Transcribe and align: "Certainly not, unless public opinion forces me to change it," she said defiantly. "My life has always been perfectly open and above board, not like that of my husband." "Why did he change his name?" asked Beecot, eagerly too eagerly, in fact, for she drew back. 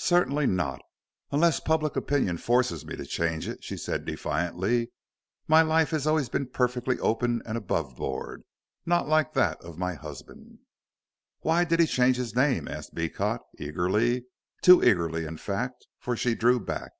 "Certainly 0.00 0.46
not, 0.48 0.80
unless 1.30 1.60
public 1.60 1.94
opinion 1.94 2.38
forces 2.38 2.84
me 2.84 2.96
to 2.96 3.06
change 3.06 3.46
it," 3.46 3.62
she 3.62 3.76
said 3.76 4.04
defiantly. 4.04 4.90
"My 5.46 5.62
life 5.62 5.90
has 5.90 6.08
always 6.08 6.28
been 6.28 6.48
perfectly 6.48 6.98
open 6.98 7.40
and 7.46 7.56
above 7.56 7.94
board, 7.94 8.42
not 8.84 9.06
like 9.06 9.32
that 9.34 9.60
of 9.60 9.78
my 9.78 9.94
husband." 9.94 10.58
"Why 11.42 11.62
did 11.62 11.78
he 11.78 11.86
change 11.86 12.16
his 12.16 12.34
name?" 12.34 12.66
asked 12.66 12.96
Beecot, 12.96 13.42
eagerly 13.56 14.24
too 14.60 14.82
eagerly, 14.82 15.24
in 15.24 15.36
fact, 15.36 15.86
for 16.00 16.16
she 16.16 16.34
drew 16.34 16.58
back. 16.58 16.90